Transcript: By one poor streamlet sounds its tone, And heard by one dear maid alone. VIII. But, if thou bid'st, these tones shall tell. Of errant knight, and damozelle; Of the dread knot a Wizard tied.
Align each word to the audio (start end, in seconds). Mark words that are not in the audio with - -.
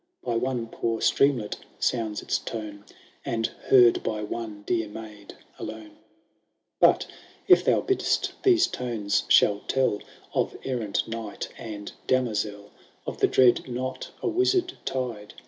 By 0.23 0.35
one 0.35 0.65
poor 0.65 0.99
streamlet 0.99 1.57
sounds 1.77 2.23
its 2.23 2.39
tone, 2.39 2.85
And 3.23 3.45
heard 3.69 4.01
by 4.01 4.23
one 4.23 4.63
dear 4.65 4.87
maid 4.87 5.35
alone. 5.59 5.91
VIII. 5.91 5.95
But, 6.79 7.07
if 7.47 7.63
thou 7.63 7.81
bid'st, 7.81 8.31
these 8.41 8.65
tones 8.65 9.25
shall 9.27 9.59
tell. 9.67 9.99
Of 10.33 10.57
errant 10.63 11.07
knight, 11.07 11.49
and 11.55 11.91
damozelle; 12.07 12.71
Of 13.05 13.19
the 13.19 13.27
dread 13.27 13.67
knot 13.69 14.09
a 14.23 14.27
Wizard 14.27 14.73
tied. 14.85 15.35